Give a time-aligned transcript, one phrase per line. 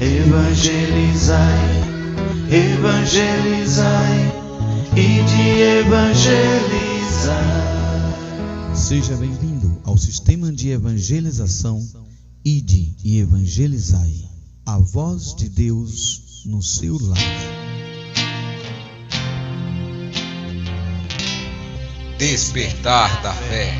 [0.00, 1.36] Evangelizai,
[2.50, 4.32] evangelizai
[4.96, 7.44] e de evangelizar.
[8.74, 11.86] Seja bem-vindo ao sistema de evangelização
[12.42, 14.26] Ide e evangelizai.
[14.64, 17.20] A voz de Deus no seu lado.
[22.16, 23.74] Despertar da fé.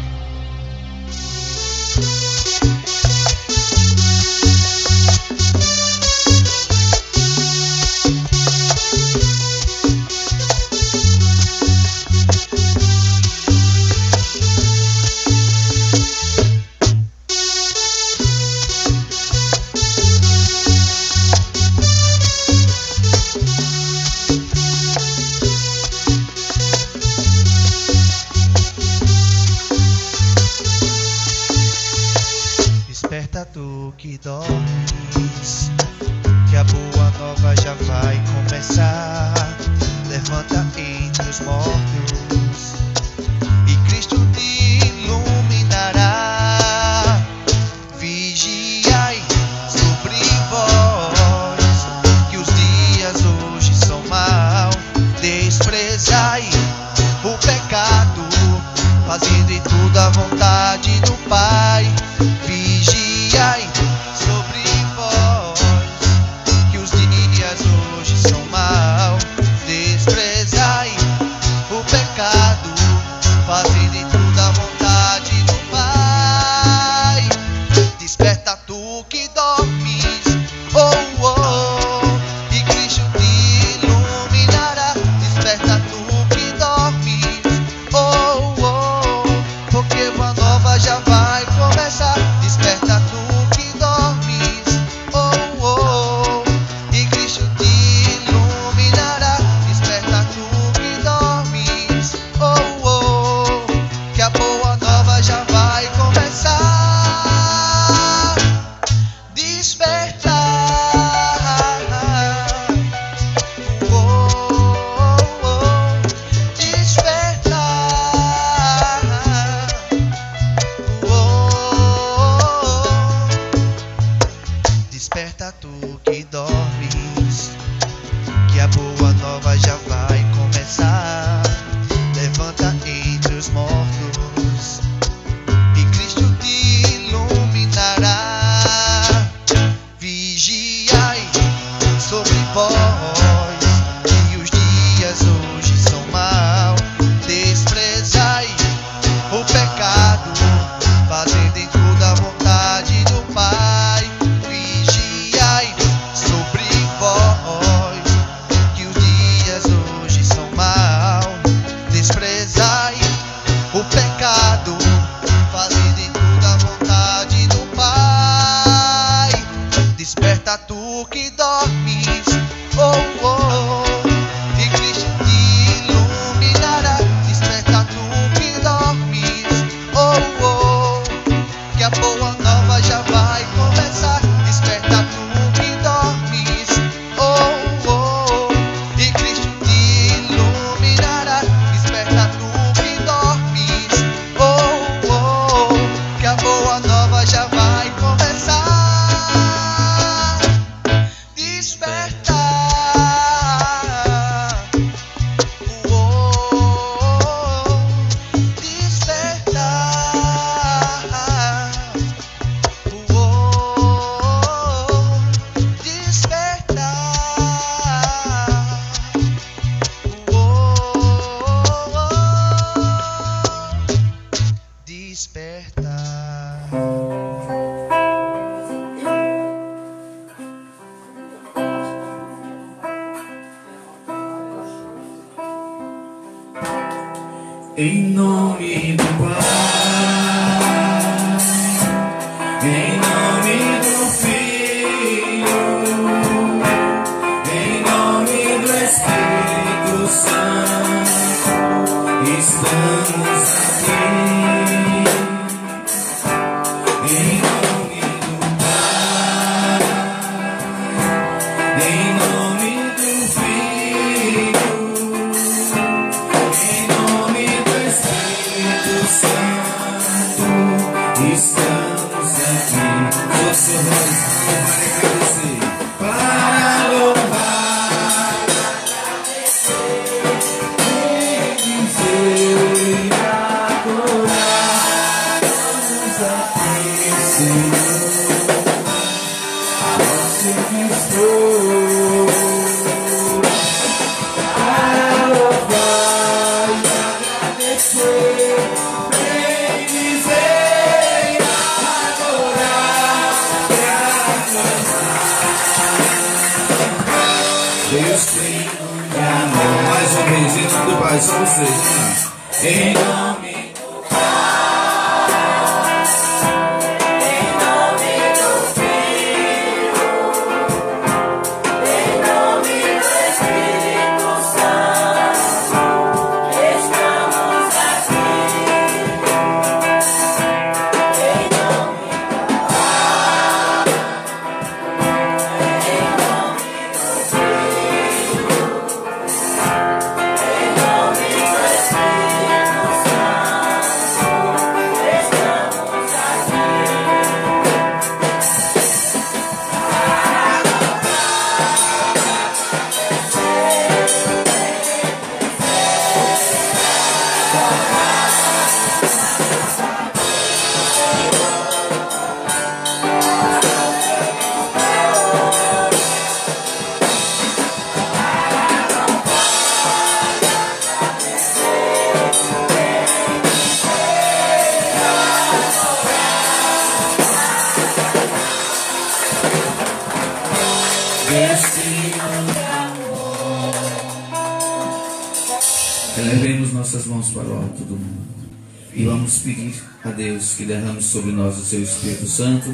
[391.10, 392.72] Sobre nós o seu Espírito Santo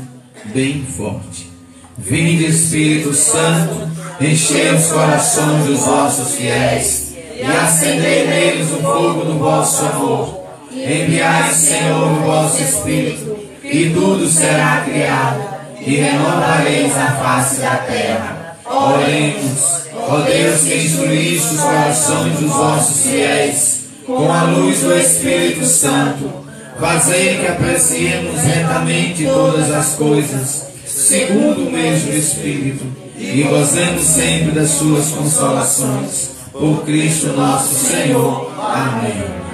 [0.52, 1.50] bem forte.
[1.96, 3.90] Vinde Espírito Santo,
[4.20, 10.46] enchei os corações dos vossos fiéis e acendei neles o fogo do vosso amor.
[10.70, 15.42] Enviai, Senhor, o vosso Espírito e tudo será criado
[15.80, 18.58] e renovareis a face da terra.
[18.66, 19.86] Oremos.
[20.08, 26.45] Ó Deus que instruíste os corações dos vossos fiéis com a luz do Espírito Santo,
[26.78, 32.84] fazei que apreciemos retamente todas as coisas, segundo o mesmo Espírito,
[33.18, 36.36] e gozemos sempre das suas consolações.
[36.52, 38.50] Por Cristo nosso Senhor.
[38.58, 39.45] Amém.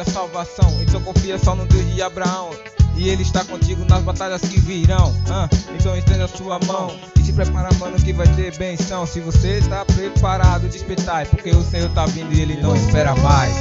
[0.00, 0.70] A salvação.
[0.80, 2.50] Então confia só no Deus de Abraão.
[2.96, 5.14] E ele está contigo nas batalhas que virão.
[5.30, 9.06] Ah, então estenda a sua mão e se prepara, mano, que vai ter benção.
[9.06, 13.54] Se você está preparado, despertai, porque o Senhor tá vindo e ele não espera mais.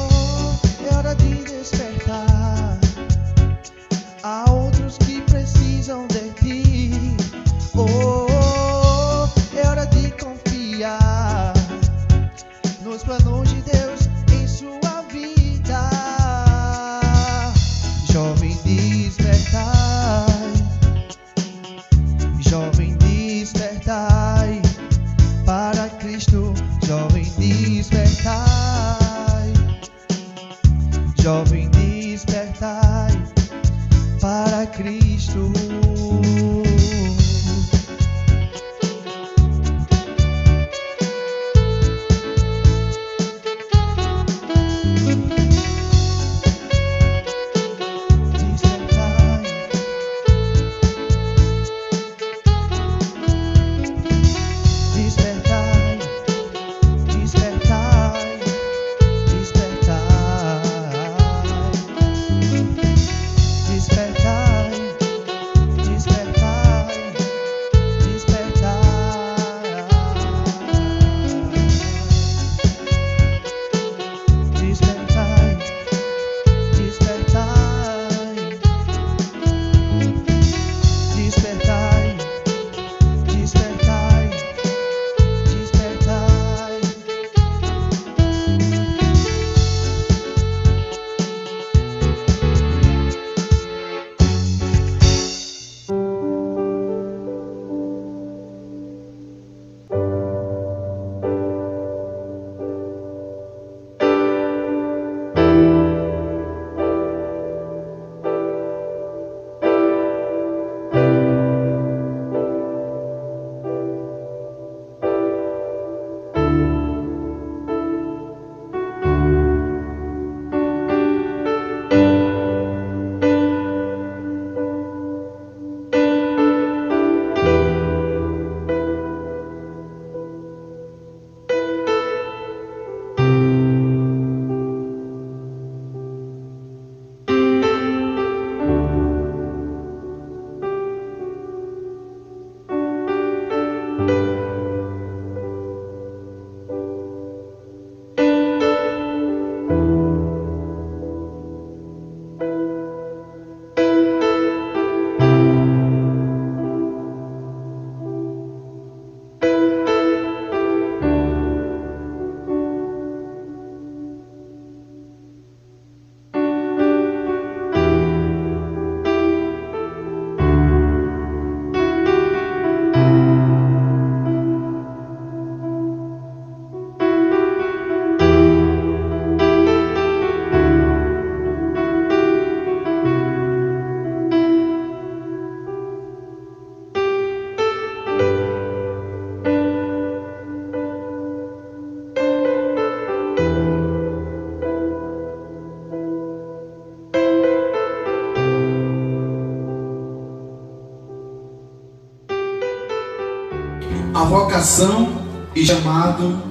[204.59, 205.07] Vocação
[205.55, 206.43] e chamado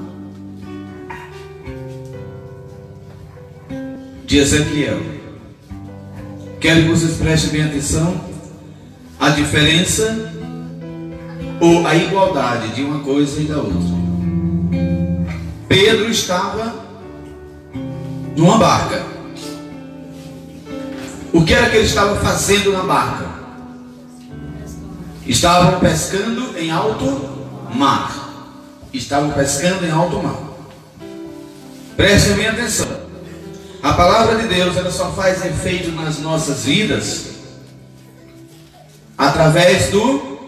[4.24, 4.98] de Ezequiel.
[6.58, 8.18] Quero que vocês prestem bem atenção
[9.20, 10.32] a diferença
[11.60, 13.98] ou a igualdade de uma coisa e da outra.
[15.68, 16.74] Pedro estava
[18.34, 19.04] numa barca.
[21.30, 23.26] O que era que ele estava fazendo na barca?
[25.26, 27.37] Estavam pescando em alto
[27.74, 28.28] mar.
[28.92, 30.38] Estavam pescando em alto mar.
[31.96, 32.86] Prestem bem atenção.
[33.82, 37.26] A palavra de Deus ela só faz efeito nas nossas vidas
[39.16, 40.38] através do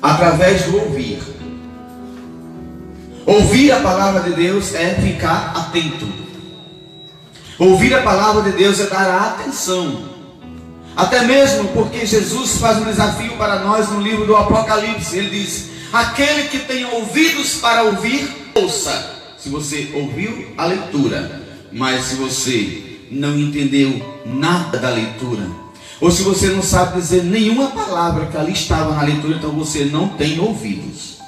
[0.00, 1.20] através do ouvir.
[3.24, 6.06] Ouvir a palavra de Deus é ficar atento.
[7.58, 10.15] Ouvir a palavra de Deus é dar atenção.
[10.96, 15.18] Até mesmo porque Jesus faz um desafio para nós no livro do Apocalipse.
[15.18, 19.14] Ele diz: Aquele que tem ouvidos para ouvir, ouça.
[19.38, 25.46] Se você ouviu a leitura, mas se você não entendeu nada da leitura,
[26.00, 29.84] ou se você não sabe dizer nenhuma palavra que ali estava na leitura, então você
[29.84, 31.18] não tem ouvidos.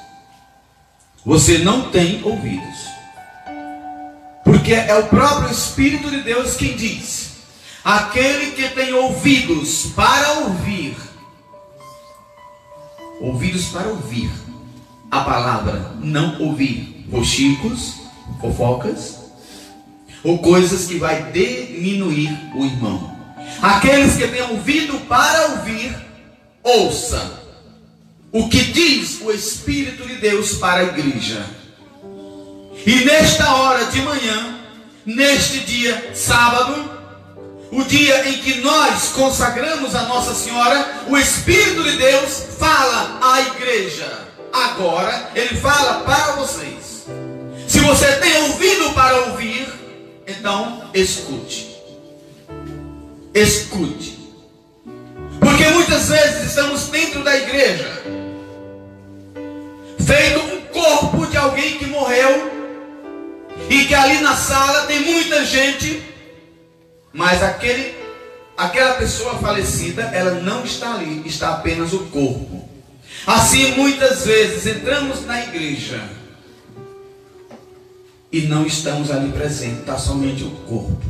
[1.23, 2.89] Você não tem ouvidos.
[4.43, 7.28] Porque é o próprio Espírito de Deus quem diz:
[7.83, 10.95] Aquele que tem ouvidos para ouvir,
[13.21, 14.29] ouvidos para ouvir
[15.09, 17.95] a palavra, não ouvir roxicos,
[18.41, 19.19] fofocas,
[20.23, 23.17] ou coisas que vai diminuir o irmão.
[23.61, 25.95] Aqueles que têm ouvido para ouvir,
[26.63, 27.39] ouça
[28.31, 31.45] o que diz o Espírito de Deus para a igreja.
[32.85, 34.59] E nesta hora de manhã,
[35.05, 36.98] neste dia sábado,
[37.71, 43.41] o dia em que nós consagramos a Nossa Senhora, o Espírito de Deus fala à
[43.41, 44.27] igreja.
[44.51, 47.05] Agora, ele fala para vocês.
[47.67, 49.67] Se você tem ouvido para ouvir,
[50.27, 51.77] então escute.
[53.33, 54.17] Escute.
[55.39, 58.01] Porque muitas vezes estamos dentro da igreja,
[60.05, 62.51] feito um corpo de alguém que morreu,
[63.69, 66.08] e que ali na sala tem muita gente
[67.13, 67.95] mas aquele,
[68.57, 72.67] aquela pessoa falecida, ela não está ali, está apenas o corpo.
[73.25, 76.01] Assim, muitas vezes entramos na igreja
[78.31, 81.01] e não estamos ali presentes, está somente o corpo.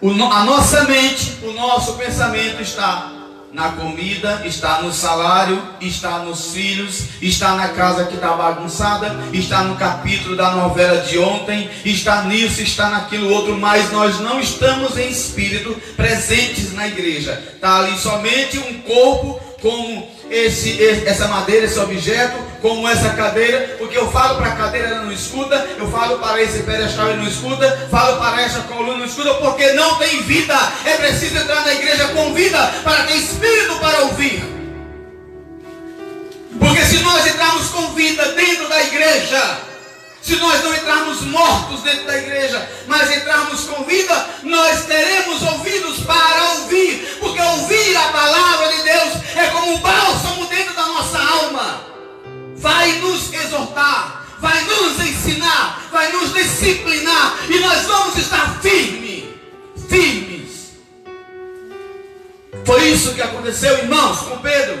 [0.00, 3.13] O, a nossa mente, o nosso pensamento está
[3.54, 9.62] na comida, está no salário, está nos filhos, está na casa que está bagunçada, está
[9.62, 14.98] no capítulo da novela de ontem, está nisso, está naquilo outro, mas nós não estamos
[14.98, 17.40] em espírito presentes na igreja.
[17.54, 23.94] Está ali somente um corpo como esse, essa madeira, esse objeto, como essa cadeira, porque
[23.94, 27.28] eu falo para a cadeira, ela não escuta, eu falo para esse pedestal, ele não
[27.28, 30.56] escuta, falo para essa coluna, não escuta, porque não tem vida.
[30.86, 34.42] É preciso entrar na igreja com vida, para ter espírito para ouvir.
[36.58, 39.58] Porque se nós entrarmos com vida dentro da igreja,
[40.22, 45.98] se nós não entrarmos mortos dentro da igreja, mas entrarmos com vida, nós teremos ouvidos
[45.98, 51.18] para ouvir, porque ouvir a palavra de Deus é como um bálsamo dentro da nossa
[51.18, 51.93] alma.
[52.64, 59.24] Vai nos exortar, vai nos ensinar, vai nos disciplinar e nós vamos estar firmes,
[59.86, 60.70] firmes.
[62.64, 64.80] Foi isso que aconteceu, irmãos, com Pedro.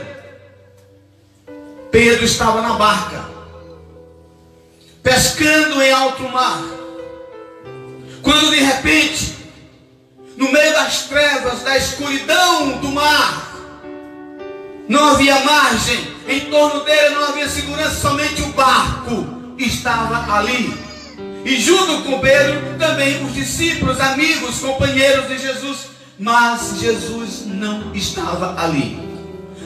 [1.90, 3.22] Pedro estava na barca
[5.02, 6.64] pescando em alto mar.
[8.22, 9.36] Quando de repente,
[10.38, 13.53] no meio das trevas, da escuridão do mar,
[14.88, 19.26] não havia margem, em torno dele não havia segurança, somente o barco
[19.58, 20.74] estava ali.
[21.44, 28.62] E junto com Pedro, também os discípulos, amigos, companheiros de Jesus, mas Jesus não estava
[28.62, 28.98] ali.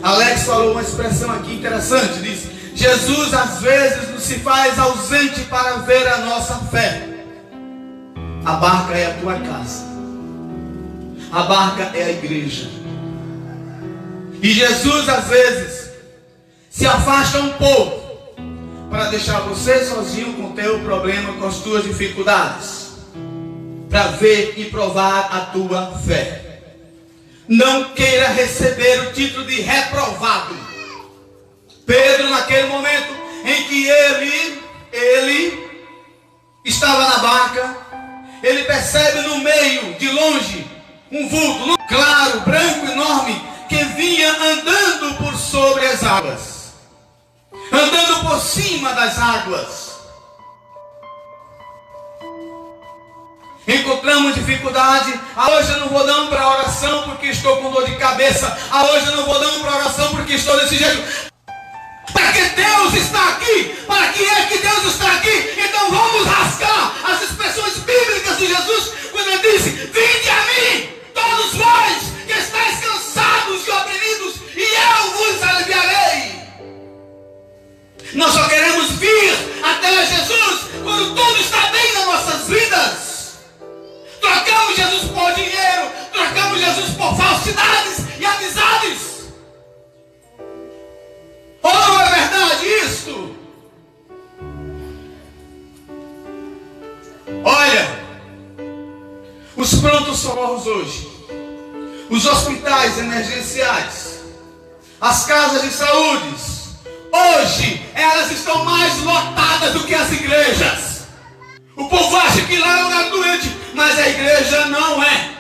[0.03, 6.07] Alex falou uma expressão aqui interessante, disse: Jesus às vezes se faz ausente para ver
[6.07, 7.09] a nossa fé.
[8.45, 9.85] A barca é a tua casa.
[11.33, 12.71] A barca é a igreja.
[14.41, 15.91] E Jesus às vezes
[16.71, 18.09] se afasta um pouco
[18.89, 22.93] para deixar você sozinho com o teu problema, com as tuas dificuldades,
[23.91, 26.61] para ver e provar a tua fé.
[27.49, 30.57] Não queira receber o título de reprovado.
[31.85, 33.13] Pedro, naquele momento
[33.45, 35.69] em que ele, ele
[36.65, 37.77] estava na barca,
[38.43, 40.67] ele percebe no meio, de longe,
[41.11, 46.73] um vulto claro, branco, enorme, que vinha andando por sobre as águas,
[47.71, 49.89] andando por cima das águas.
[53.67, 55.21] Encontramos dificuldade.
[55.37, 58.57] Ah, hoje eu não vou dar para oração porque estou com dor de cabeça.
[58.71, 61.31] Ah, hoje eu não vou dar para oração porque estou desse jeito.
[62.11, 63.65] Para que Deus está aqui?
[63.87, 65.55] Para que é que Deus está aqui?
[65.59, 71.55] Então vamos rasgar as expressões bíblicas de Jesus quando ele disse: Vinde a mim, todos
[71.55, 76.43] vós que estáis cansados e oprimidos, e eu vos aliviarei.
[78.13, 83.39] Nós só queremos vir até Jesus quando tudo está bem nas nossas vidas.
[84.21, 89.33] Trocamos Jesus por dinheiro, trocamos Jesus por falsidades e amizades.
[91.63, 93.37] Ou não é verdade isso?
[97.43, 97.99] Olha,
[99.57, 101.08] os prontos socorros hoje,
[102.11, 104.21] os hospitais emergenciais,
[105.01, 106.35] as casas de saúde,
[107.13, 111.07] hoje elas estão mais lotadas do que as igrejas.
[111.77, 115.31] O povo acha que lá é lugar doente, mas a igreja não é.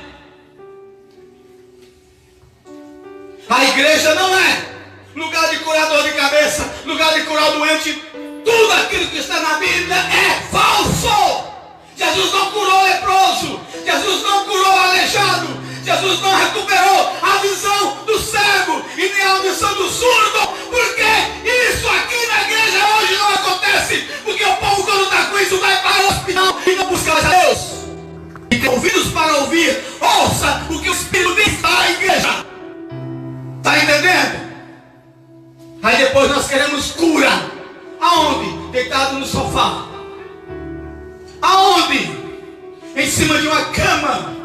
[3.51, 4.69] A igreja não é
[5.17, 8.03] lugar de curador de cabeça, lugar de curar doente.
[8.45, 11.49] Tudo aquilo que está na Bíblia é falso.
[11.97, 15.49] Jesus não curou leproso, Jesus não curou aleijado,
[15.89, 20.49] Jesus não recuperou a visão do cego e nem a audição do surdo.
[20.69, 21.03] Porque
[21.73, 23.97] isso aqui na igreja hoje não acontece.
[24.23, 27.21] Porque o povo quando está com isso vai para o hospital e não busca a
[27.21, 27.59] Deus.
[28.51, 32.45] E tem ouvidos para ouvir, ouça o que o Espírito diz à igreja.
[33.57, 34.49] Está entendendo?
[35.83, 37.31] Aí depois nós queremos cura.
[37.99, 38.73] Aonde?
[38.73, 39.87] Deitado no sofá.
[41.41, 42.11] Aonde?
[42.95, 44.38] Em cima de uma cama.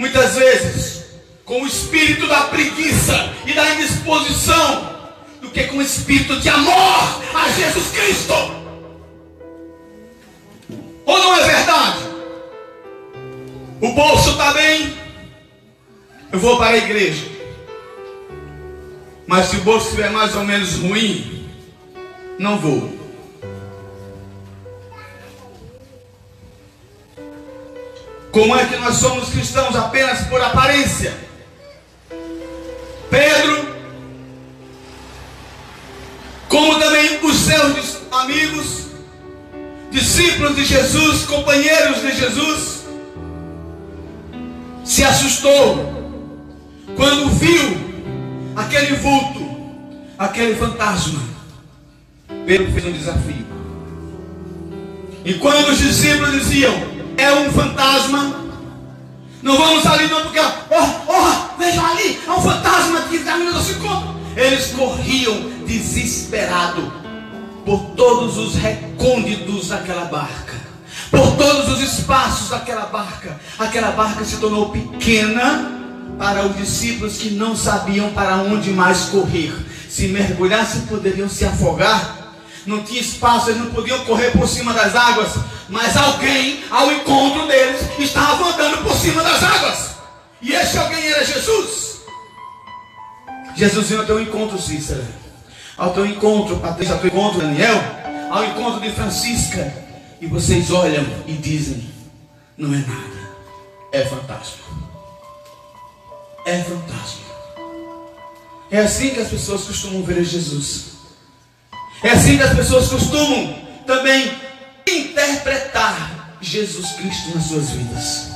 [0.00, 1.04] Muitas vezes
[1.44, 4.98] com o espírito da preguiça e da indisposição,
[5.42, 8.32] do que com o espírito de amor a Jesus Cristo.
[11.04, 11.98] Ou não é verdade?
[13.82, 14.96] O bolso está bem,
[16.32, 17.26] eu vou para a igreja.
[19.26, 21.46] Mas se o bolso estiver mais ou menos ruim,
[22.38, 22.99] não vou.
[28.32, 31.12] Como é que nós somos cristãos apenas por aparência?
[33.10, 33.74] Pedro,
[36.48, 38.86] como também os seus amigos,
[39.90, 42.84] discípulos de Jesus, companheiros de Jesus,
[44.84, 46.00] se assustou
[46.96, 47.90] quando viu
[48.54, 49.44] aquele vulto,
[50.16, 51.20] aquele fantasma.
[52.46, 53.46] Pedro fez um desafio.
[55.24, 56.89] E quando os discípulos diziam:
[57.20, 58.40] é um fantasma.
[59.42, 63.70] Não vamos ali não, porque, oh, oh, vejam ali, é um fantasma que caminha do
[63.70, 64.14] encontro.
[64.36, 66.84] Eles corriam desesperados
[67.64, 70.54] por todos os recônditos daquela barca,
[71.10, 73.38] por todos os espaços daquela barca.
[73.58, 75.78] Aquela barca se tornou pequena
[76.18, 79.54] para os discípulos que não sabiam para onde mais correr.
[79.88, 82.19] Se mergulhassem, poderiam se afogar.
[82.66, 85.32] Não tinha espaço, eles não podiam correr por cima das águas.
[85.68, 89.90] Mas alguém, ao encontro deles, estava andando por cima das águas.
[90.42, 92.00] E esse alguém era Jesus.
[93.56, 95.04] Jesus veio ao teu encontro, Cícera.
[95.76, 97.76] Ao teu encontro, Patrícia, ao teu encontro, Daniel.
[98.30, 99.72] Ao encontro de Francisca.
[100.20, 101.90] E vocês olham e dizem:
[102.56, 103.30] não é nada.
[103.92, 104.70] É fantástico.
[106.44, 107.30] É fantástico.
[108.70, 110.90] É assim que as pessoas costumam ver Jesus.
[112.02, 114.32] É assim que as pessoas costumam também
[114.88, 118.30] interpretar Jesus Cristo nas suas vidas.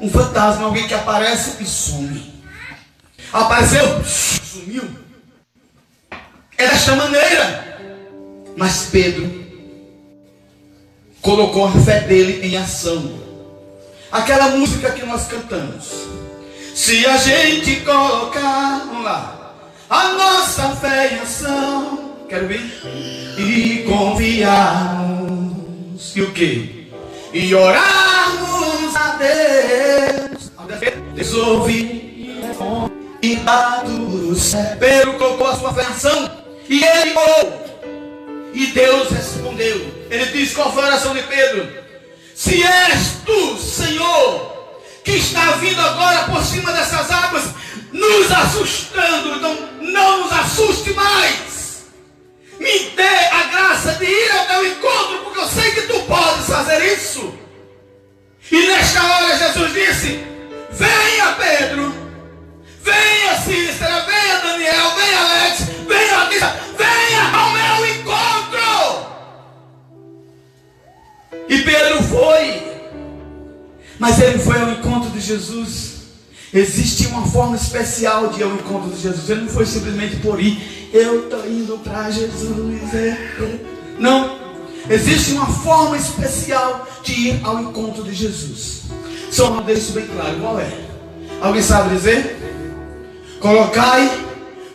[0.00, 2.32] Um fantasma, alguém que aparece e some.
[3.32, 4.88] Apareceu, sumiu.
[6.56, 7.78] É desta maneira.
[8.56, 9.46] Mas Pedro
[11.20, 13.18] colocou a fé dele em ação.
[14.10, 16.08] Aquela música que nós cantamos.
[16.74, 19.54] Se a gente colocar, lá,
[19.90, 22.60] a nossa fé em ação, quero ver,
[23.38, 25.38] e confiarmos
[26.14, 26.92] e o que?
[27.32, 30.52] E orarmos a Deus.
[31.16, 32.42] Resolvi
[33.22, 34.36] e dado
[34.78, 36.30] Pedro colocou a sua ação
[36.68, 37.66] e ele orou.
[38.52, 40.06] E Deus respondeu.
[40.10, 41.66] Ele qual foi a oração de Pedro?
[42.34, 47.44] Se és tu, Senhor, que está vindo agora por cima dessas águas,
[47.92, 51.57] nos assustando, então não nos assuste mais
[52.58, 56.46] me dê a graça de ir ao teu encontro, porque eu sei que tu podes
[56.46, 57.32] fazer isso.
[58.50, 60.24] E nesta hora Jesus disse:
[60.70, 61.94] Venha Pedro,
[62.82, 69.08] venha Cícera, venha Daniel, venha Alex, venha Lisa, venha ao meu encontro.
[71.48, 72.62] E Pedro foi,
[73.98, 75.97] mas ele foi ao encontro de Jesus.
[76.52, 79.28] Existe uma forma especial de ir ao encontro de Jesus.
[79.28, 82.94] Ele não foi simplesmente por ir, eu estou indo para Jesus.
[82.94, 83.18] É.
[83.98, 84.38] Não.
[84.88, 88.82] Existe uma forma especial de ir ao encontro de Jesus.
[89.30, 90.40] Só não deixe isso bem claro.
[90.40, 90.72] Qual é?
[91.42, 92.36] Alguém sabe dizer?
[93.40, 94.26] Colocai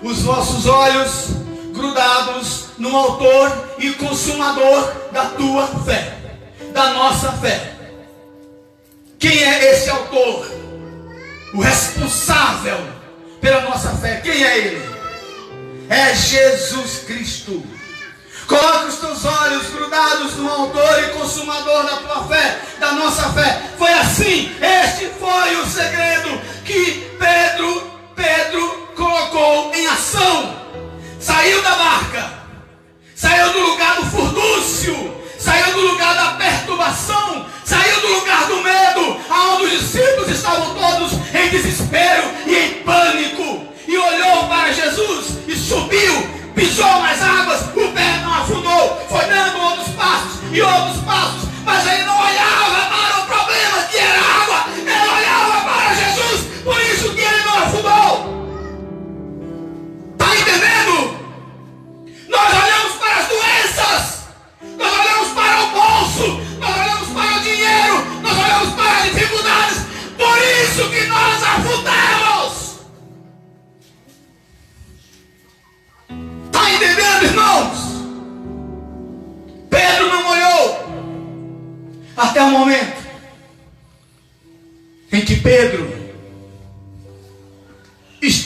[0.03, 1.29] os vossos olhos
[1.73, 6.17] grudados no autor e consumador da tua fé,
[6.71, 7.73] da nossa fé.
[9.17, 10.62] Quem é esse autor?
[11.53, 12.77] O responsável
[13.39, 14.21] pela nossa fé.
[14.21, 14.93] Quem é ele?
[15.89, 17.63] é Jesus Cristo.
[18.47, 23.61] Coloque os teus olhos grudados no autor e consumador da tua fé, da nossa fé.
[23.77, 30.61] Foi assim, este foi o segredo que Pedro, Pedro colocou em ação.
[31.19, 32.33] Saiu da barca,
[33.15, 39.17] saiu do lugar do furdúcio, saiu do lugar da perturbação, saiu do lugar do medo,
[39.29, 45.53] aonde os discípulos estavam todos em desespero e em pânico e olhou para Jesus e
[45.53, 51.49] subiu, pisou nas águas, o pé não afundou, foi dando outros passos e outros passos,
[51.65, 54.42] mas ele não olhava para o problema que era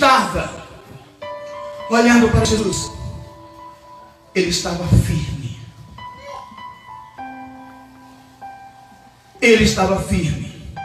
[0.08, 0.50] estava
[1.90, 2.90] olhando para Jesus,
[4.34, 5.60] ele estava firme.
[9.42, 10.78] Ele estava firme.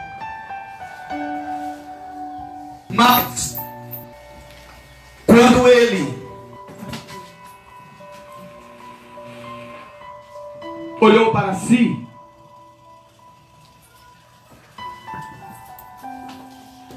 [2.91, 3.57] Mas,
[5.25, 6.21] quando ele
[11.01, 12.07] olhou para si,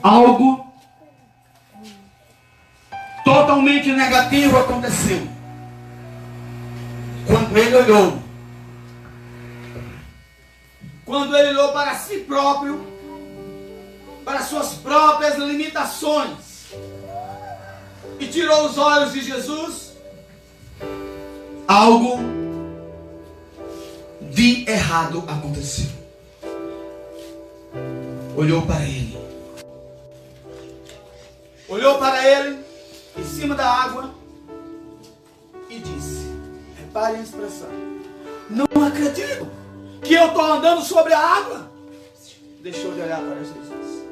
[0.01, 0.54] algo
[3.95, 5.27] negativo aconteceu.
[7.27, 8.19] Quando ele olhou,
[11.05, 12.85] quando ele olhou para si próprio,
[14.23, 16.73] para suas próprias limitações,
[18.19, 19.93] e tirou os olhos de Jesus,
[21.67, 22.19] algo
[24.21, 25.89] de errado aconteceu.
[28.35, 29.17] Olhou para ele,
[31.69, 32.64] olhou para ele
[33.17, 34.13] em cima da água
[35.69, 36.25] e disse:
[36.77, 37.69] Repare a expressão.
[38.49, 39.47] Não acredito
[40.03, 41.71] que eu estou andando sobre a água.
[42.61, 44.05] Deixou de olhar para Jesus.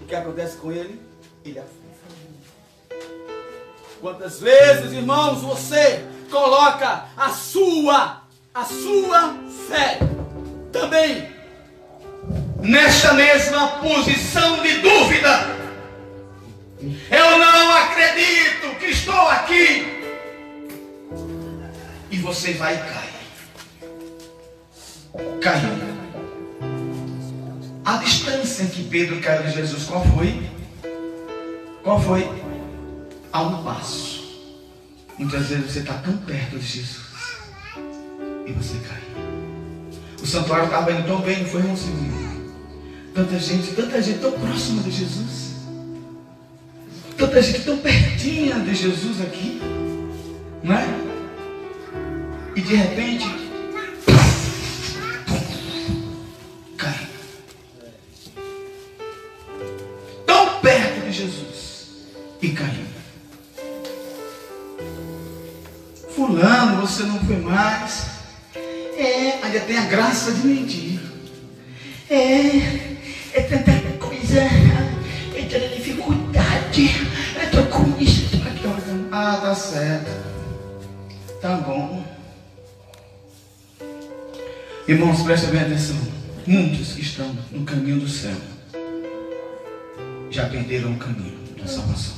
[0.00, 1.00] O que acontece com ele?
[1.44, 1.86] Ele afunda.
[4.00, 8.22] Quantas vezes, irmãos, você coloca a sua,
[8.54, 9.34] a sua
[9.68, 9.98] fé
[10.72, 11.34] também
[12.60, 15.65] nesta mesma posição de dúvida?
[16.80, 19.86] Eu não acredito que estou aqui.
[22.10, 23.16] E você vai cair.
[25.40, 25.96] Caiu.
[27.84, 30.50] A distância que Pedro caiu de Jesus, qual foi?
[31.82, 32.28] Qual foi?
[33.32, 34.16] A um passo.
[35.18, 37.06] Muitas vezes você está tão perto de Jesus.
[38.46, 39.02] E você cai.
[40.22, 41.76] O santuário estava indo tão bem, não foi, irmão
[43.14, 45.45] Tanta gente, tanta gente tão próxima de Jesus.
[47.16, 49.58] Tanta gente tão pertinha de Jesus aqui,
[50.62, 50.86] não é?
[52.54, 53.26] E de repente,
[56.76, 57.08] cai.
[60.26, 61.88] Tão perto de Jesus
[62.42, 62.86] e caiu.
[66.14, 68.06] Fulano, você não foi mais.
[68.98, 71.00] É, ainda tem a graça de mentir.
[72.10, 72.96] É,
[73.32, 77.05] é tanta coisa, é tanta dificuldade.
[81.46, 82.02] Tá bom.
[84.88, 85.96] Irmãos, prestem bem atenção.
[86.44, 88.34] Muitos que estão no caminho do céu
[90.28, 92.14] já perderam o caminho da salvação.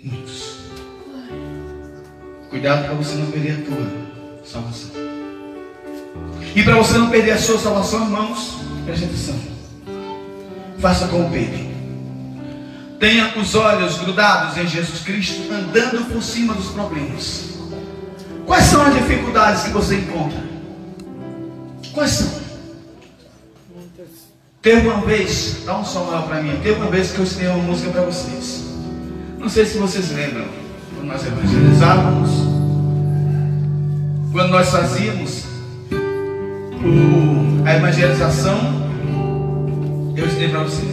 [0.00, 0.58] Muitos.
[2.50, 4.90] Cuidado para você não perder a tua salvação.
[6.54, 9.40] E para você não perder a sua salvação, irmãos, preste atenção.
[10.78, 11.72] Faça como Pedro.
[13.00, 17.51] Tenha os olhos grudados em Jesus Cristo, andando por cima dos problemas.
[18.82, 20.40] São as dificuldades que você encontra?
[21.92, 22.42] Quais são?
[24.60, 26.58] Teve uma vez, dá um som lá para mim.
[26.64, 28.64] Teve uma vez que eu ensinei uma música para vocês.
[29.38, 30.46] Não sei se vocês lembram.
[30.96, 32.30] Quando nós evangelizávamos,
[34.32, 35.44] quando nós fazíamos
[35.92, 38.58] o, a evangelização,
[40.16, 40.90] eu ensinei para vocês.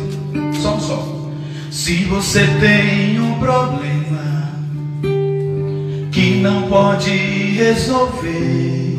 [0.62, 1.32] Só um som.
[1.72, 3.99] Se você tem um problema
[6.12, 8.98] que não pode resolver,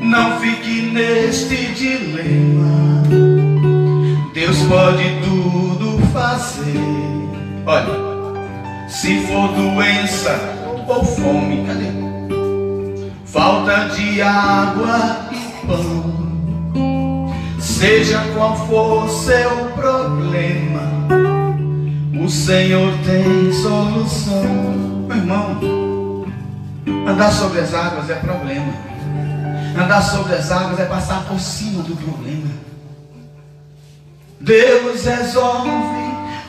[0.00, 3.02] não fique neste dilema.
[4.32, 6.80] Deus pode tudo fazer.
[7.66, 10.38] Olha, se for doença
[10.88, 11.92] ou fome, cadê?
[13.26, 17.32] Falta de água e pão.
[17.58, 20.82] Seja qual for seu problema,
[22.22, 25.01] o Senhor tem solução.
[25.06, 26.26] Meu irmão,
[27.06, 28.72] andar sobre as águas é problema.
[29.76, 32.50] Andar sobre as águas é passar por cima do problema.
[34.40, 35.70] Deus resolve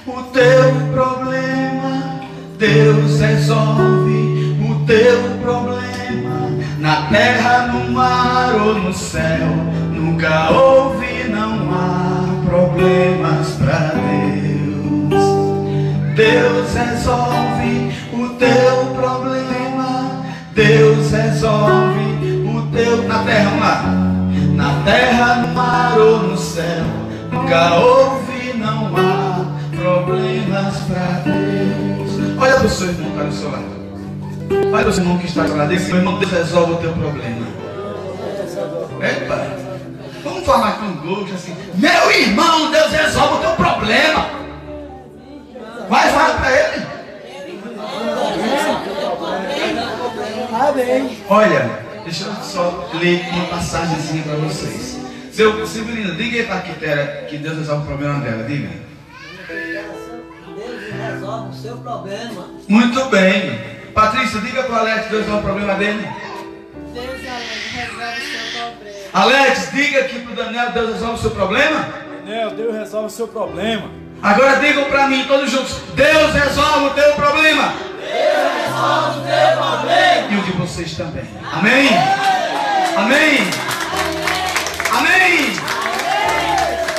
[0.08, 2.22] o teu problema.
[2.58, 5.84] Deus resolve o teu problema.
[6.80, 9.48] Na terra, no mar ou no céu,
[9.92, 14.34] nunca houve, não há problemas para Deus.
[16.16, 17.63] Deus resolve
[18.44, 20.24] teu problema.
[20.54, 23.84] Deus resolve o teu na terra, no mar,
[24.56, 26.84] na terra, no mar ou no céu,
[27.32, 32.38] nunca houve, não há problemas para Deus.
[32.40, 33.74] Olha para o seu irmão que está do seu lado.
[34.74, 37.48] Olha o irmão que está lá desse meu irmão, Deus resolve o teu problema.
[39.02, 39.48] Epa,
[40.24, 41.56] vamos falar com gosto assim.
[41.76, 44.44] Meu irmão, Deus resolve o teu problema.
[51.30, 54.98] Olha, deixa eu só ler uma passagemzinha para vocês.
[55.32, 58.70] Seu Severino, diga aí para a Quitéria que Deus resolve o problema dela, diga.
[59.48, 62.48] Deus resolve o seu problema.
[62.68, 63.60] Muito bem.
[63.94, 66.08] Patrícia, diga para o Alex que Deus resolve o problema dele.
[66.94, 68.74] Deus resolve o seu problema.
[69.14, 71.88] Alex, diga aqui para o Daniel Deus resolve o seu problema.
[72.26, 73.90] Daniel, Deus resolve o seu problema.
[74.24, 77.74] Agora digam para mim, todos juntos: Deus resolve o teu problema.
[78.00, 80.32] Deus resolve o teu problema.
[80.32, 81.26] E o de vocês também.
[81.52, 81.90] Amém?
[82.96, 83.38] Amém?
[84.94, 85.54] Amém?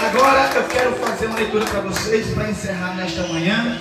[0.06, 3.78] Agora eu quero fazer uma leitura para vocês para encerrar nesta manhã.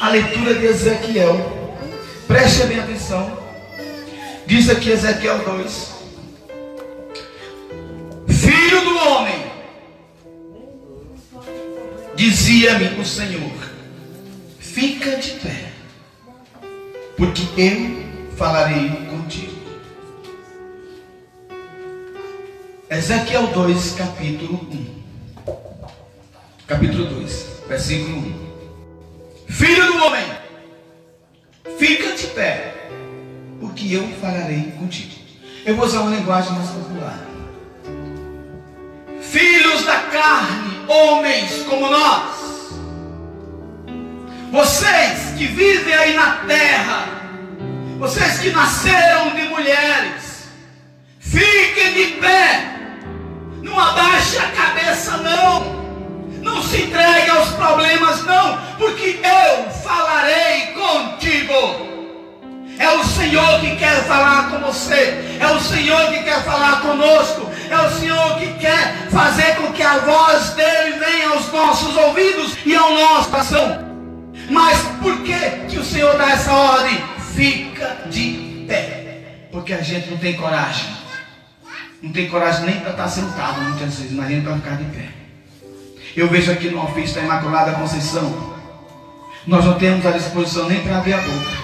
[0.00, 1.78] A leitura de Ezequiel.
[2.26, 3.38] Preste bem atenção.
[4.46, 5.94] Diz aqui Ezequiel 2.
[8.28, 9.33] Filho do homem,
[12.16, 13.70] dizia-me o Senhor:
[14.58, 15.72] Fica de pé,
[17.16, 18.04] porque eu
[18.36, 19.54] falarei contigo.
[22.90, 25.04] Ezequiel 2, capítulo 1.
[26.66, 28.44] Capítulo 2, versículo 1.
[29.48, 30.24] Filho do homem,
[31.78, 32.88] fica de pé,
[33.60, 35.14] porque eu falarei contigo.
[35.66, 37.26] Eu vou usar uma linguagem mais popular.
[39.20, 42.44] Filhos da carne, homens como nós,
[44.50, 47.06] vocês que vivem aí na terra,
[47.98, 50.48] vocês que nasceram de mulheres,
[51.18, 52.74] fiquem de pé,
[53.62, 55.84] não abaixe a cabeça, não.
[56.42, 61.94] Não se entregue aos problemas, não, porque eu falarei contigo.
[62.78, 67.50] É o Senhor que quer falar com você, é o Senhor que quer falar conosco,
[67.70, 72.56] é o Senhor que quer fazer com que a voz dele venha aos nossos ouvidos
[72.64, 73.94] e ao nosso coração.
[74.50, 77.02] Mas por que, que o Senhor dá essa ordem?
[77.34, 80.88] Fica de pé, porque a gente não tem coragem,
[82.02, 85.08] não tem coragem nem para estar sentado muitas vezes, imagina para ficar de pé.
[86.16, 88.54] Eu vejo aqui no ofício da Imaculada Conceição,
[89.46, 91.63] nós não temos a disposição nem para abrir a boca.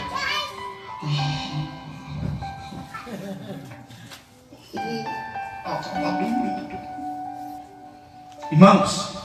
[8.53, 9.17] Irmãos,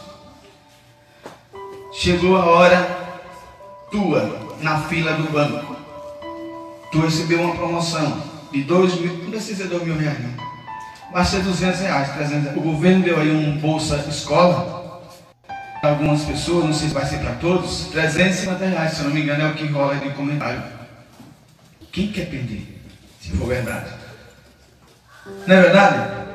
[1.92, 3.06] chegou a hora
[3.92, 5.76] tua na fila do banco.
[6.92, 8.22] Tu recebeu uma promoção
[8.52, 10.46] de dois mil, não precisa ser dois mil reais, não.
[11.12, 12.58] Vai ser 200 reais, 300 reais.
[12.58, 15.02] O governo deu aí um bolsa escola
[15.82, 19.14] para algumas pessoas, não sei se vai ser para todos, 350 reais, se eu não
[19.14, 20.64] me engano, é o que rola de comentário.
[21.92, 22.82] Quem quer perder?
[23.22, 23.90] Se for verdade.
[25.48, 26.26] Não é verdade?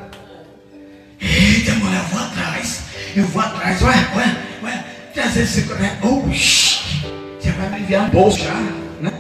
[1.20, 2.82] Eita, mulher, eu vou atrás.
[3.14, 3.82] Eu vou atrás.
[3.82, 4.84] Ué, ué, ué.
[5.12, 5.98] 350 reais.
[6.02, 6.80] Oxi.
[7.38, 8.54] Você vai me enviar bolso já,
[9.00, 9.12] né?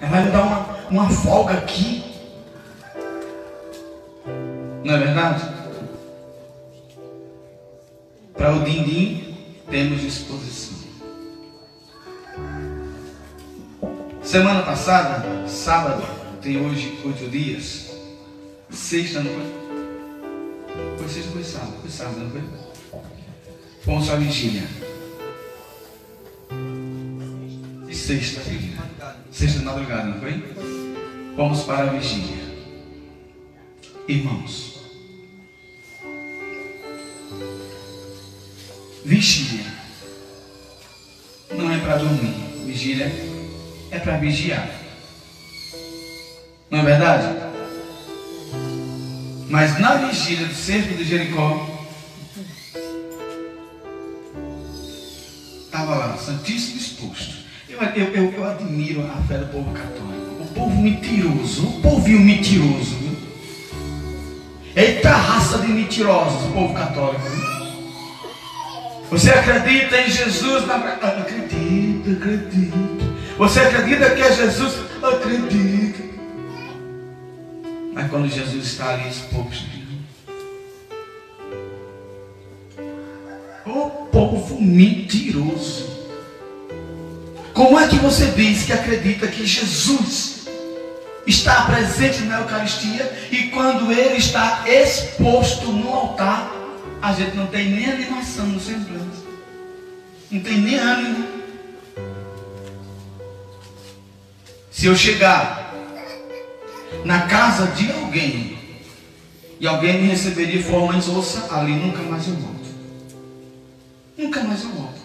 [0.00, 2.04] Vai me dar uma, uma folga aqui.
[4.84, 5.44] Não é verdade?
[8.34, 9.36] Para o din-din,
[9.70, 10.78] temos disposição.
[14.22, 16.02] Semana passada, sábado,
[16.40, 17.90] tem hoje oito dias.
[18.70, 19.59] Sexta, não
[21.50, 21.80] sábado.
[21.80, 22.42] Foi sábado, não foi?
[23.82, 24.62] Fomos à vigília.
[27.88, 28.40] E sexta,
[29.32, 30.44] sexta de madrugada, não foi?
[31.36, 32.50] Vamos para a vigília.
[34.06, 34.80] Irmãos,
[39.04, 39.66] vigília
[41.52, 42.34] não é para dormir,
[42.66, 43.06] vigília
[43.90, 44.68] é para vigiar.
[46.70, 47.39] Não é verdade?
[49.50, 51.68] Mas na vigília do cerco de Jericó,
[55.64, 57.34] estava lá, Santíssimo exposto.
[57.68, 60.40] Eu, eu, eu, eu admiro a fé do povo católico.
[60.40, 62.96] O povo mentiroso, o povinho mentiroso.
[64.76, 67.24] Eita raça de mentirosos, o povo católico.
[69.10, 70.64] Você acredita em Jesus?
[70.64, 70.76] Na...
[70.76, 73.16] Acredito, acredito.
[73.36, 74.76] Você acredita que é Jesus?
[75.02, 75.79] Acredito.
[78.10, 79.64] Quando Jesus está ali exposto,
[83.64, 85.88] o povo mentiroso.
[87.54, 90.48] Como é que você diz que acredita que Jesus
[91.26, 96.50] está presente na Eucaristia e quando ele está exposto no altar,
[97.00, 99.18] a gente não tem nem animação no semblante,
[100.30, 101.28] não tem nem ânimo.
[104.70, 105.59] Se eu chegar
[107.04, 108.58] na casa de alguém
[109.58, 112.60] e alguém me receber de forma insossa, ali nunca mais eu volto.
[114.16, 115.00] Nunca mais eu volto.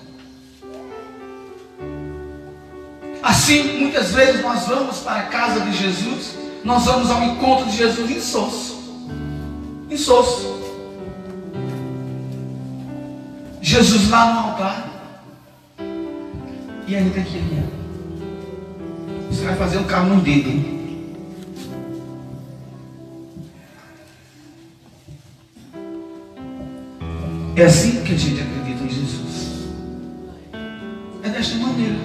[3.21, 7.77] Assim, muitas vezes nós vamos para a casa de Jesus, Nós vamos ao encontro de
[7.77, 8.81] Jesus insosso.
[9.87, 10.59] Insosso.
[13.61, 14.89] Jesus lá no altar.
[16.87, 17.63] E ainda aqui, ali.
[19.29, 20.49] Você vai fazer um carro no dedo.
[20.49, 20.74] hein?
[27.57, 29.69] É assim que a gente acredita em Jesus.
[31.23, 31.95] É desta maneira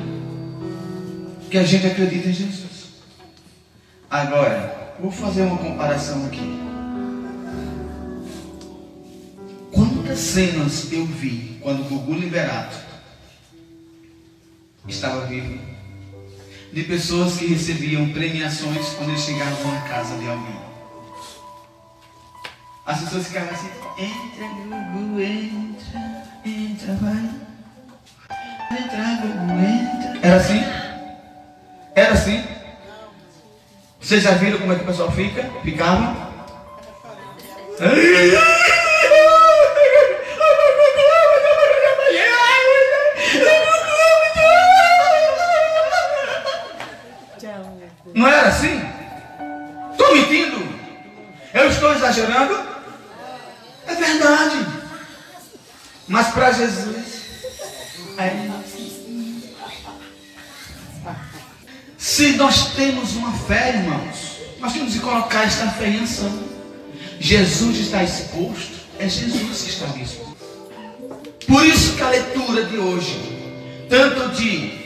[1.51, 2.71] que a gente acredita em Jesus.
[4.09, 6.57] Agora, vou fazer uma comparação aqui.
[9.73, 12.77] Quantas cenas eu vi quando Gugu Liberato
[14.87, 15.59] estava vivo?
[16.73, 20.60] De pessoas que recebiam premiações quando eles chegavam na casa de alguém.
[22.87, 27.31] As pessoas ficavam assim, entra, Gugu, entra, entra, vai.
[28.73, 30.27] Entra, Gugu, entra.
[30.27, 30.65] Era assim?
[31.95, 32.45] Era assim?
[34.01, 35.43] Vocês já viram como é que o pessoal fica?
[35.63, 36.31] Ficava?
[48.15, 48.83] Não era assim?
[49.93, 50.69] Estou mentindo?
[51.55, 52.60] Eu estou exagerando?
[54.01, 54.67] Verdade.
[56.09, 57.07] Mas para Jesus,
[58.17, 58.51] é.
[61.99, 66.51] se nós temos uma fé, irmãos, nós temos que colocar esta fé em ação.
[67.21, 70.37] Jesus está exposto, é Jesus que está exposto.
[71.47, 73.21] Por isso que a leitura de hoje,
[73.89, 74.81] tanto de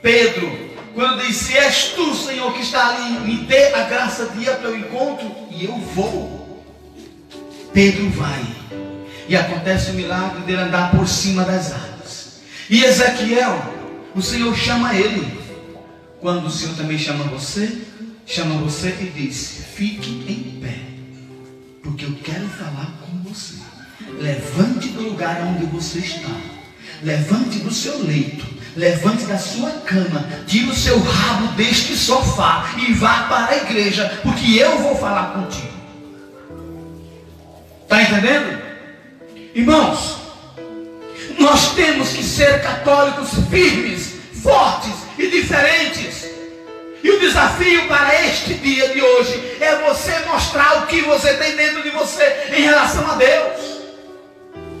[0.00, 4.42] Pedro, quando diz, se és tu, Senhor, que está ali, me dê a graça de
[4.42, 6.43] ir ao teu encontro, e eu vou.
[7.74, 8.46] Pedro vai.
[9.28, 12.40] E acontece o milagre dele andar por cima das águas.
[12.70, 13.74] E Ezequiel,
[14.14, 15.42] o Senhor chama ele.
[16.20, 17.82] Quando o Senhor também chama você,
[18.24, 20.78] chama você e diz: fique em pé,
[21.82, 23.56] porque eu quero falar com você.
[24.18, 26.30] Levante do lugar onde você está,
[27.02, 28.46] levante do seu leito,
[28.76, 34.20] levante da sua cama, tire o seu rabo deste sofá e vá para a igreja,
[34.22, 35.73] porque eu vou falar contigo.
[37.84, 38.62] Está entendendo?
[39.54, 40.16] Irmãos,
[41.38, 46.24] nós temos que ser católicos firmes, fortes e diferentes.
[47.02, 51.54] E o desafio para este dia de hoje é você mostrar o que você tem
[51.54, 53.74] dentro de você em relação a Deus.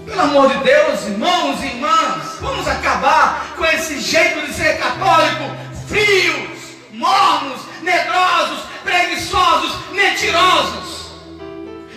[0.06, 5.44] Pelo amor de Deus, irmãos e irmãs, vamos acabar com esse jeito de ser católico,
[5.86, 6.58] frios,
[6.92, 10.93] mornos, medrosos, preguiçosos, mentirosos.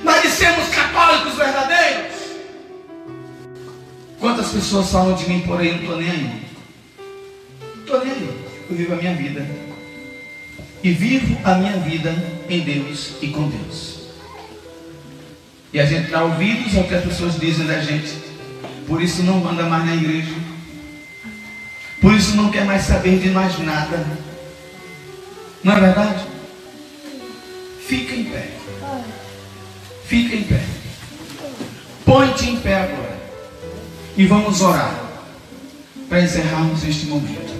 [0.03, 2.15] Nós de sermos católicos verdadeiros.
[4.19, 6.41] Quantas pessoas falam de mim por aí, não estou nem aí.
[7.75, 8.45] Não estou nem aí.
[8.69, 9.47] Eu vivo a minha vida.
[10.83, 12.15] E vivo a minha vida
[12.49, 13.97] em Deus e com Deus.
[15.73, 18.13] E a gente dá ouvidos ao que as pessoas dizem da gente.
[18.87, 20.33] Por isso não anda mais na igreja.
[21.99, 24.05] Por isso não quer mais saber de mais nada.
[25.63, 26.25] Não é verdade?
[27.85, 28.49] Fica em pé.
[30.07, 30.63] Fica em pé.
[32.05, 33.19] Põe-te em pé agora.
[34.15, 35.03] E vamos orar.
[36.07, 37.57] Para encerrarmos este momento.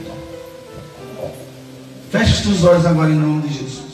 [2.09, 3.86] Feche os teus olhos agora em nome de Jesus.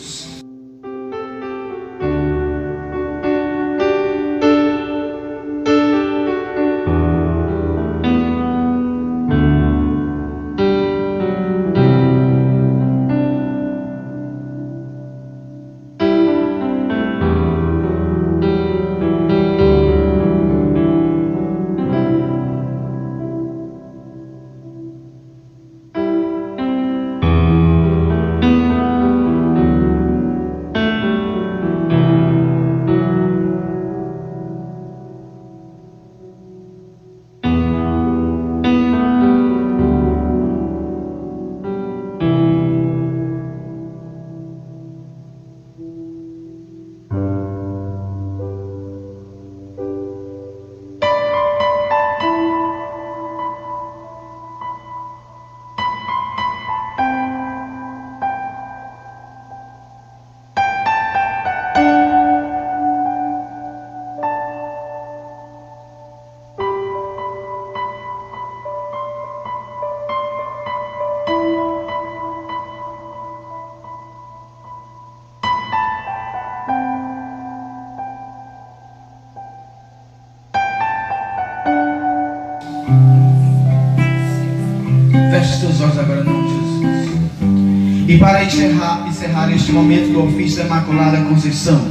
[88.44, 91.82] Encerrar, encerrar este momento do ofício da Imaculada Conceição,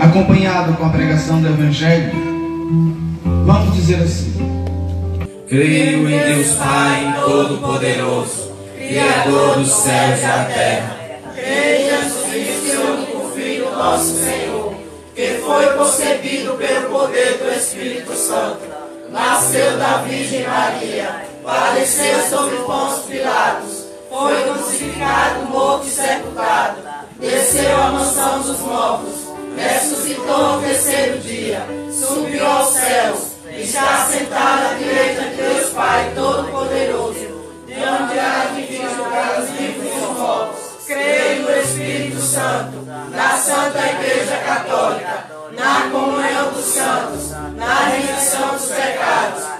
[0.00, 2.12] acompanhado com a pregação do Evangelho,
[3.46, 4.34] vamos dizer assim:
[5.48, 10.96] Creio em Deus Pai Todo-Poderoso, Criador dos céus e da terra.
[11.34, 14.74] Creio em Jesus Cristo, único Filho, nosso Senhor,
[15.14, 18.60] que foi concebido pelo poder do Espírito Santo,
[19.10, 23.67] nasceu da Virgem Maria, padeceu sobre Pôncio Pilatos
[24.98, 26.82] crucificado, morto e sepultado,
[27.20, 29.14] desceu à mansão dos mortos,
[29.56, 33.18] ressuscitou ao terceiro dia, subiu aos céus,
[33.56, 37.14] está sentado à direita de Deus Pai Todo-Poderoso,
[37.66, 40.58] de onde há de vir julgar os vivos e os mortos.
[40.86, 48.68] Creio no Espírito Santo, na Santa Igreja Católica, na comunhão dos santos, na remissão dos
[48.68, 49.57] pecados,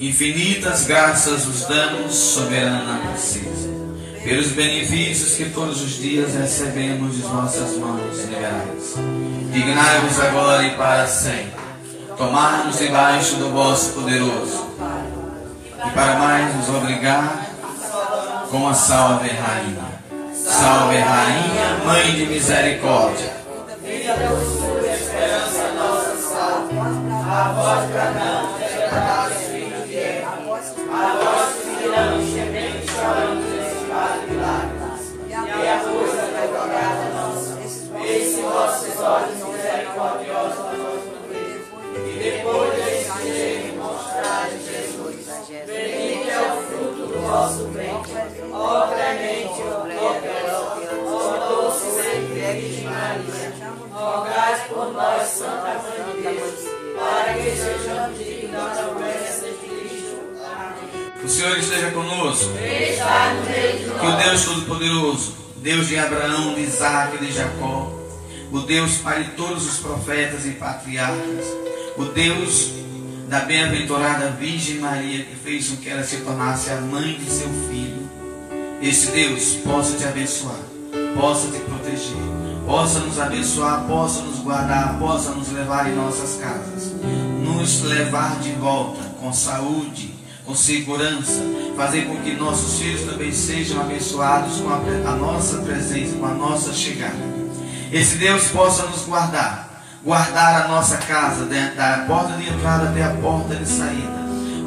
[0.00, 3.68] Infinitas graças os damos, soberana princesa,
[4.22, 8.94] pelos benefícios que todos os dias recebemos de vossas mãos liberais.
[9.52, 11.50] Dignai-vos agora e para sempre,
[12.16, 14.68] tomar-nos debaixo do vosso poderoso,
[15.84, 17.48] e para mais nos obrigar
[18.52, 19.98] com a salve Rainha.
[20.32, 23.32] Salve Rainha, Mãe de Misericórdia.
[23.84, 26.08] Esperança nossa.
[27.30, 29.27] A voz bradamos, quebrantados
[54.68, 56.54] por nós, Santa Mãe de Deus,
[56.96, 60.18] para que sejamos dignos da promessa de Cristo.
[60.44, 61.24] Amém.
[61.24, 62.50] O Senhor esteja conosco.
[62.58, 64.24] Está no meio de Que o nós.
[64.24, 67.92] Deus Todo-Poderoso, Deus de Abraão, de Isaac e de Jacó,
[68.52, 71.46] o Deus Pai de todos os profetas e patriarcas,
[71.96, 72.72] o Deus
[73.28, 77.48] da bem-aventurada Virgem Maria, que fez com que ela se tornasse a mãe de seu
[77.68, 78.08] filho,
[78.80, 80.60] esse Deus possa te abençoar,
[81.14, 82.37] possa te proteger,
[82.68, 86.92] possa nos abençoar, possa nos guardar, possa nos levar em nossas casas,
[87.42, 90.14] nos levar de volta com saúde,
[90.44, 91.42] com segurança,
[91.74, 94.76] fazer com que nossos filhos também sejam abençoados com a,
[95.10, 97.16] a nossa presença, com a nossa chegada.
[97.90, 103.14] Esse Deus possa nos guardar, guardar a nossa casa, da porta de entrada até a
[103.14, 104.18] porta de saída.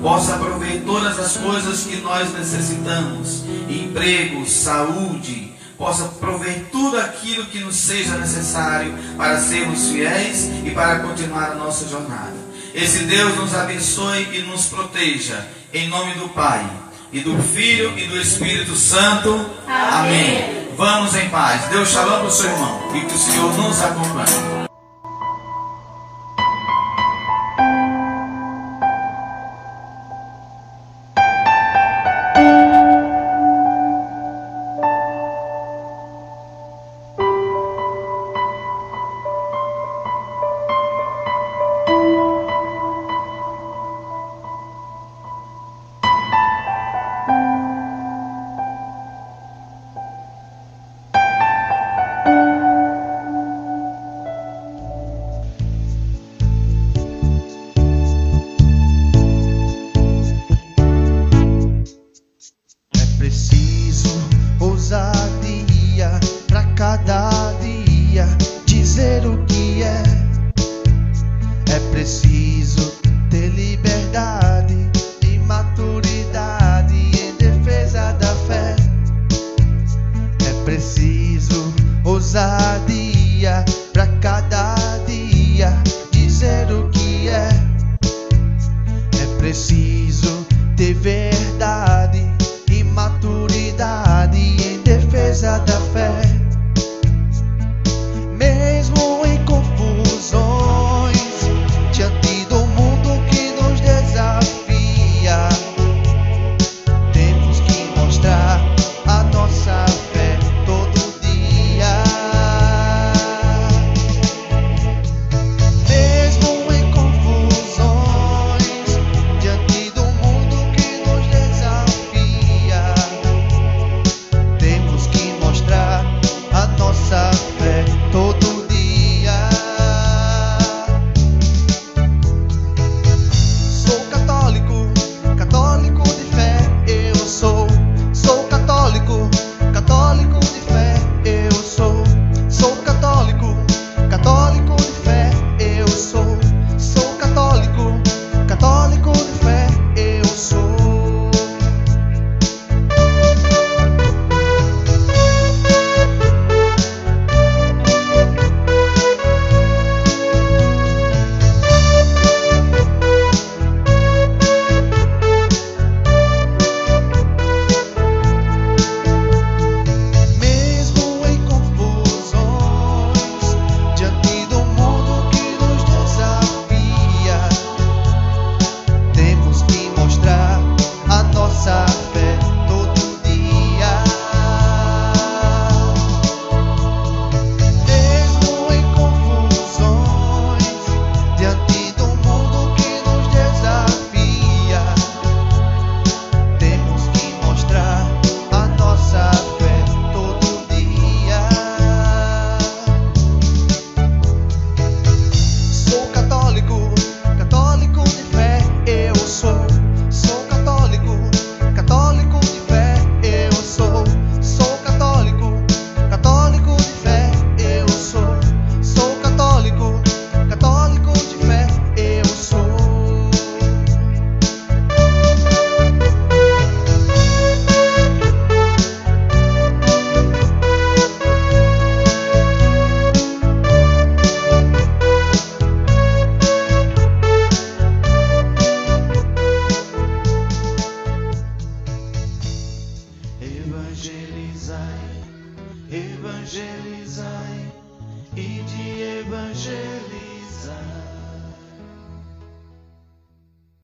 [0.02, 5.51] Possa prover todas as coisas que nós necessitamos, emprego, saúde,
[5.82, 11.56] possa prover tudo aquilo que nos seja necessário para sermos fiéis e para continuar a
[11.56, 12.36] nossa jornada.
[12.72, 16.70] Esse Deus nos abençoe e nos proteja, em nome do Pai,
[17.12, 19.44] e do Filho e do Espírito Santo.
[19.68, 20.68] Amém.
[20.78, 21.64] Vamos em paz.
[21.72, 24.61] Deus shalom para o seu irmão e que o Senhor nos acompanhe.